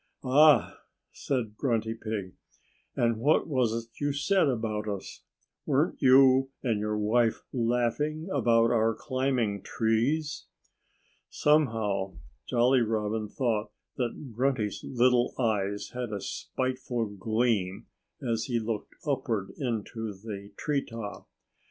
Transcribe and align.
"Ah!" 0.23 0.79
said 1.11 1.55
Grunty 1.55 1.93
Pig. 1.93 2.33
"And 2.95 3.17
what 3.19 3.47
was 3.47 3.71
it 3.71 3.99
you 4.03 4.13
said 4.13 4.47
about 4.47 4.87
us? 4.87 5.21
Weren't 5.67 6.01
you 6.01 6.49
and 6.63 6.79
your 6.79 6.97
wife 6.97 7.43
laughing 7.53 8.27
about 8.33 8.71
our 8.71 8.95
climbing 8.95 9.61
trees?" 9.61 10.47
Somehow 11.29 12.17
Jolly 12.49 12.81
Robin 12.81 13.29
thought 13.29 13.69
that 13.97 14.33
Grunty's 14.35 14.83
little 14.83 15.35
eyes 15.37 15.91
had 15.93 16.11
a 16.11 16.19
spiteful 16.19 17.05
gleam 17.07 17.85
as 18.23 18.45
he 18.45 18.59
looked 18.59 18.95
upward 19.05 19.51
into 19.59 20.15
the 20.15 20.49
tree 20.57 20.83
top. 20.83 21.27